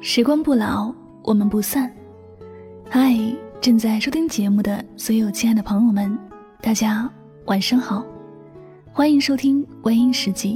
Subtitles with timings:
[0.00, 0.94] 时光不老，
[1.24, 1.92] 我们不散。
[2.88, 3.16] 嗨，
[3.60, 6.16] 正在收听节目的所有亲爱的朋友们，
[6.62, 7.10] 大家
[7.46, 8.04] 晚上好，
[8.92, 10.54] 欢迎收听《微音时记》，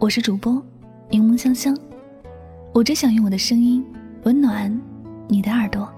[0.00, 0.60] 我是主播
[1.08, 1.78] 柠檬香香。
[2.74, 3.84] 我只想用我的声音
[4.24, 4.76] 温暖
[5.28, 5.88] 你的耳朵。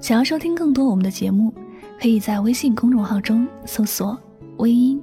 [0.00, 1.50] 想要收听更多我们的节目，
[1.98, 4.18] 可以在微信公众号中搜索
[4.58, 5.00] “微音”，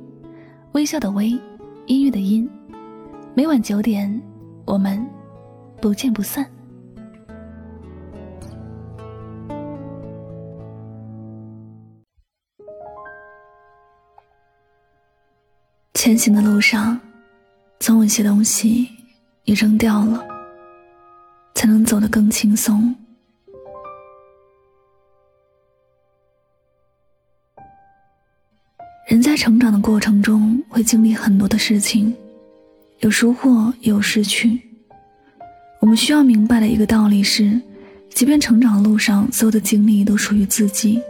[0.73, 1.29] 微笑的微，
[1.87, 2.47] 音乐的音。
[3.33, 4.21] 每晚九点，
[4.63, 5.03] 我们
[5.81, 6.45] 不见不散。
[15.97, 16.99] 前行的路上，
[17.79, 18.87] 总有些东西
[19.45, 20.23] 你扔掉了，
[21.55, 22.93] 才能走得更轻松。
[29.07, 32.15] 人在成长的过程中，会经历很多的事情，
[32.99, 34.61] 有收获，也有失去。
[35.79, 37.59] 我们需要明白的一个道理是，
[38.13, 41.01] 即便成长路上所有的经历都属于自己，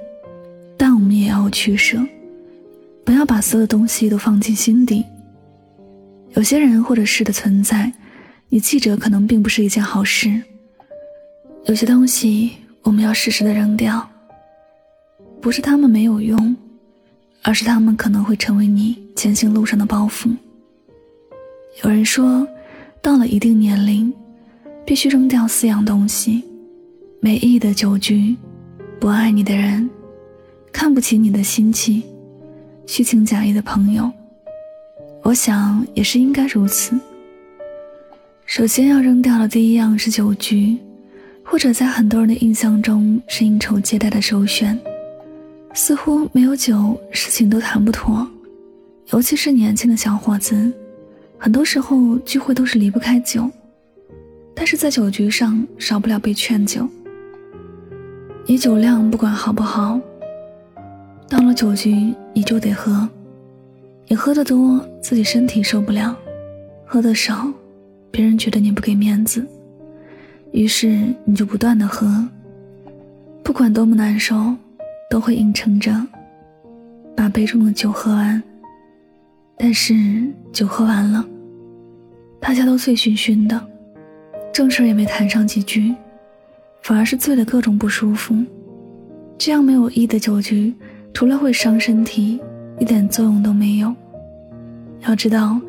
[0.77, 1.99] 但我们也要取舍，
[3.07, 5.01] 不要把所有东西都放进心底。
[6.31, 7.89] 有些人或者事的存在，
[8.49, 10.41] 你记着可能并不是一件好事。
[11.67, 14.05] 有些东西我们要适时的扔掉，
[15.39, 16.53] 不是他们没有用。
[17.43, 20.29] 而是他们可能会成为你前行路上的包袱。
[21.81, 22.45] 有人说，
[23.01, 24.13] 到了一定年龄，
[24.85, 26.43] 必须扔掉四样东西：
[27.21, 28.35] 没意义的酒局，
[28.99, 29.89] 不爱你的人，
[30.73, 32.03] 看不起你的心情，
[32.87, 34.09] 虚情假意的朋友。
[35.21, 36.97] 我想也是应该如此。
[38.45, 40.77] 首先要扔掉的第一样是酒局，
[41.43, 44.79] 或者在很多人的印象中是应酬接待的首选。
[45.73, 48.25] 似乎没有酒，事情都谈不妥，
[49.11, 50.71] 尤其是年轻的小伙子，
[51.37, 53.47] 很多时候聚会都是离不开酒。
[54.55, 56.87] 但是在酒局上，少不了被劝酒。
[58.45, 59.99] 你酒量不管好不好，
[61.29, 63.07] 到了酒局你就得喝。
[64.07, 66.15] 你喝得多，自己身体受不了；
[66.85, 67.51] 喝得少，
[68.11, 69.45] 别人觉得你不给面子，
[70.51, 72.27] 于是你就不断的喝，
[73.43, 74.55] 不管多么难受。
[75.09, 76.05] 都会硬撑着
[77.15, 78.43] 把杯中的酒喝完，
[79.57, 79.95] 但是
[80.51, 81.25] 酒喝完了，
[82.41, 83.67] 大家都醉醺醺的，
[84.51, 85.95] 正事也没谈上几句，
[86.81, 88.35] 反而是醉得各种不舒服。
[89.37, 90.73] 这样没有意义的酒局，
[91.17, 92.39] 除了会伤身体，
[92.77, 93.91] 一点作用都没有。
[95.07, 95.59] 要知道，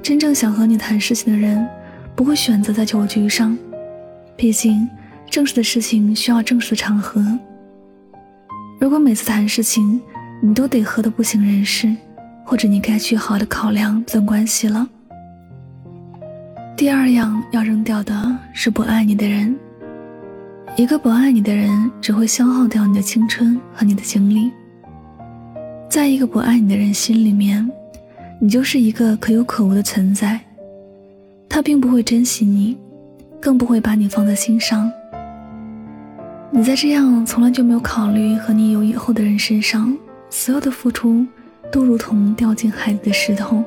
[0.00, 1.66] 真正想和你谈事情的人，
[2.14, 3.58] 不会选择在酒局上，
[4.36, 4.88] 毕竟
[5.28, 7.20] 正式的事情需要正式的场合。
[8.78, 10.00] 如果每次谈事情，
[10.40, 11.92] 你都得喝得不省人事，
[12.44, 14.88] 或者你该去好的考量这段关系了。
[16.76, 19.52] 第二样要扔掉的是不爱你的人。
[20.76, 24.52] 一个不爱你的人，只会消耗掉你的青春和你的精力。
[25.92, 27.70] 在一个不爱你的人心里面，
[28.38, 30.40] 你就是一个可有可无的存在，
[31.50, 32.78] 他并不会珍惜你，
[33.38, 34.90] 更不会把你放在心上。
[36.50, 39.94] 你在这样从来就没有考虑和你有以后的人身上，
[40.30, 41.26] 所有的付出
[41.70, 43.62] 都如同掉进海里的石头，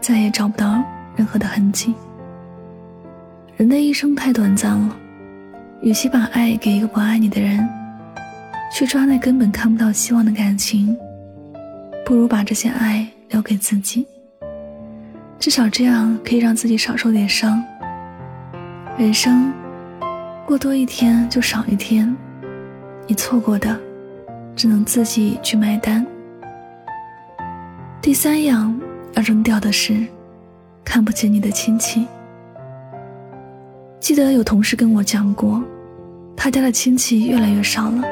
[0.00, 0.80] 再也找不到
[1.16, 1.92] 任何的痕迹。
[3.56, 4.96] 人的一生太短暂了，
[5.82, 7.68] 与其把爱给一个不爱你的人，
[8.72, 10.96] 去抓那根本看不到希望的感情，
[12.06, 14.06] 不如把这些爱留给自己。
[15.40, 17.60] 至少这样可以让自己少受点伤。
[18.96, 19.52] 人生。
[20.46, 22.16] 过多一天就少一天，
[23.08, 23.76] 你错过的，
[24.54, 26.06] 只能自己去买单。
[28.00, 28.80] 第三样
[29.14, 30.06] 要扔掉的是，
[30.84, 32.06] 看不起你的亲戚。
[33.98, 35.60] 记得有同事跟我讲过，
[36.36, 38.04] 他家的亲戚越来越少了，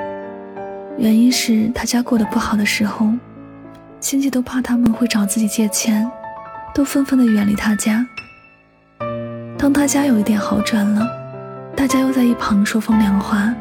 [0.99, 3.09] 原因是他家过得不好的时候，
[4.05, 6.07] 亲戚都怕他们会找自己借钱，
[6.75, 8.07] 都纷纷的远离他家。
[9.57, 11.03] 当他家有一点好转了。
[11.75, 13.53] 大家又在一旁说风凉话，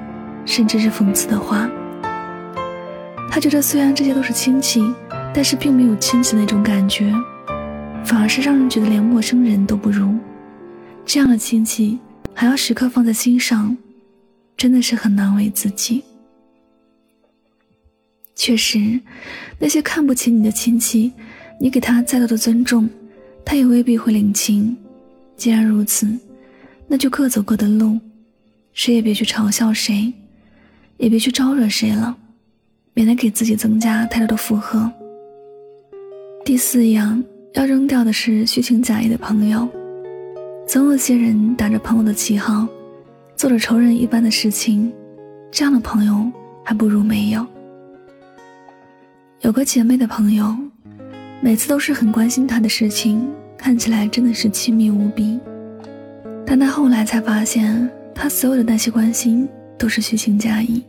[0.46, 1.70] 甚至是讽刺的话。
[3.32, 4.94] 他觉得虽然这些都是亲戚，
[5.34, 7.14] 但是并没有亲戚那种感觉，
[8.04, 10.14] 反而是让人觉得连陌生人都不如。
[11.06, 11.98] 这样的亲戚
[12.34, 13.78] 还要时刻放在心上，
[14.58, 16.04] 真的是很难为自己。
[18.36, 19.00] 确实，
[19.60, 21.12] 那些看不起你的亲戚，
[21.60, 22.90] 你给他再多的尊重，
[23.46, 24.76] 他也未必会领情。
[25.36, 26.08] 既然如此。
[26.86, 27.98] 那就各走各的路，
[28.74, 30.14] 谁也别去嘲笑谁，
[30.98, 32.16] 也别去招惹谁了，
[32.94, 34.92] 免得给自己增加太多的负荷。
[36.46, 39.68] 第四样要扔掉的是虚情假意的朋友，
[40.68, 42.68] 总有些人打着朋友的旗号，
[43.36, 44.94] 做着仇人一般的事情，
[45.50, 46.32] 这样的朋友
[46.64, 47.48] 还不如没有。
[49.44, 50.56] 有个姐妹的朋友，
[51.42, 55.38] 每次都是很关心她的事情，看起来真的是亲密无比。
[56.46, 59.46] 但她后来才发现，她所有的那些关心
[59.78, 60.82] 都是虚情假意。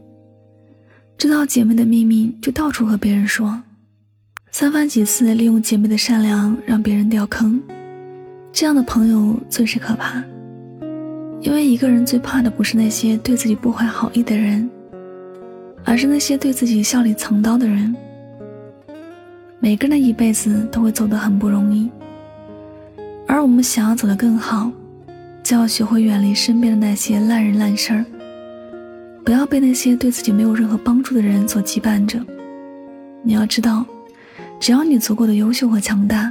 [1.19, 3.61] 知道姐妹的秘密，就到处和别人说，
[4.53, 7.61] 三番几次利用姐妹的善良让别人掉坑。
[8.53, 10.23] 这样的朋友最是可怕，
[11.41, 14.71] 因为一个人最怕的不是那些对自己不怀好意的人，
[15.83, 17.93] 而是那些对自己笑里藏刀的人。
[19.65, 21.91] 每个人的一辈子都会走得很不容易，
[23.27, 24.71] 而我们想要走得更好，
[25.43, 28.05] 就要学会远离身边的那些烂人烂事儿，
[29.25, 32.21] 不要被那些对自己没有任何帮助的人所羁绊着。
[33.23, 33.87] 你要知道，
[34.61, 36.31] 只要你足够的优秀和强大，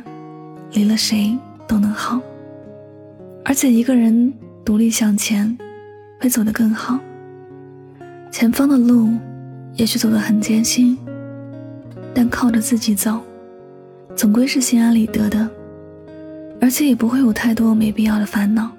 [0.73, 1.35] 离了谁。
[1.65, 2.21] 都能好，
[3.45, 4.31] 而且一个人
[4.63, 5.57] 独立向前，
[6.19, 6.99] 会走得更好。
[8.29, 9.09] 前方的路
[9.75, 10.95] 也许走得很艰辛，
[12.13, 13.21] 但靠着自己走，
[14.15, 15.49] 总归是心安理得的，
[16.61, 18.71] 而且也不会有太多没必要的烦恼。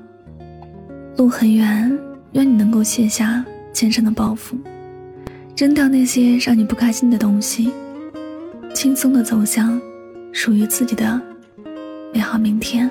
[1.17, 1.99] 路很远，
[2.33, 4.57] 愿你能够卸下肩上的包袱，
[5.57, 7.71] 扔掉那些让你不开心的东西，
[8.75, 9.81] 轻松的走向
[10.33, 11.21] 属于自己的。
[12.13, 12.91] 美好明天。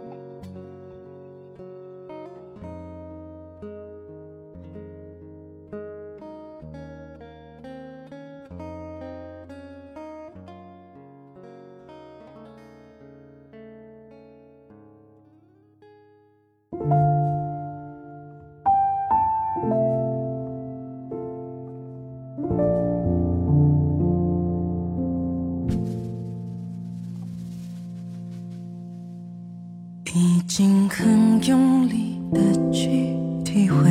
[30.53, 32.41] 心很用力的
[32.73, 33.89] 去体会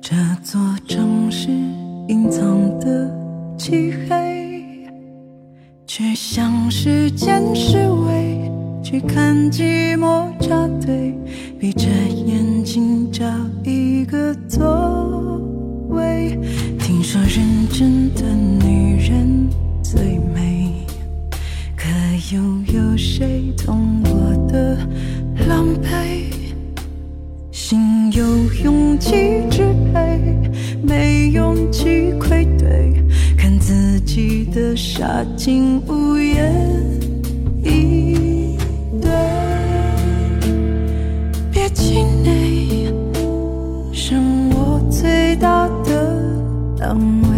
[0.00, 1.50] 这座城市
[2.06, 3.12] 隐藏的
[3.58, 4.88] 漆黑，
[5.84, 8.48] 去向时间示威，
[8.84, 11.12] 去看寂寞扎堆，
[11.58, 13.24] 闭着眼睛找
[13.64, 15.40] 一个座
[15.88, 16.38] 位。
[16.78, 18.23] 听说认真的
[33.66, 36.52] 自己的傻劲无言
[37.62, 38.58] 以
[39.00, 39.10] 对。
[41.50, 42.92] 别气馁，
[43.90, 44.16] 是
[44.50, 46.20] 我最大的
[46.80, 47.33] 安慰。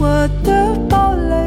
[0.00, 1.39] 我的堡垒。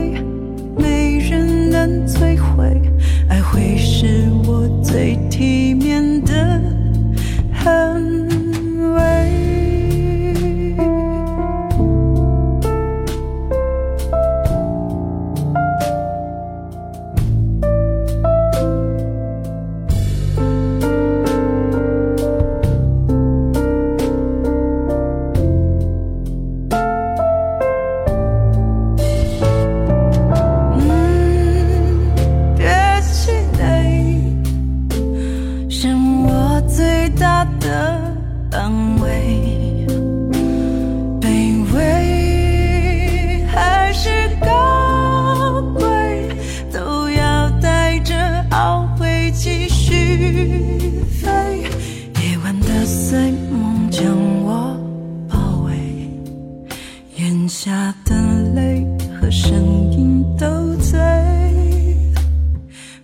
[57.43, 58.15] 眼下的
[58.55, 58.87] 泪
[59.19, 60.97] 和声音都醉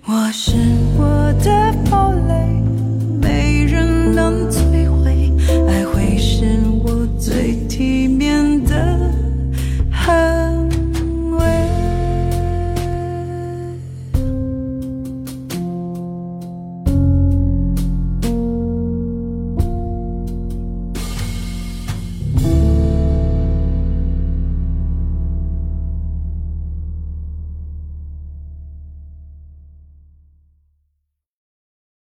[0.05, 0.78] 我是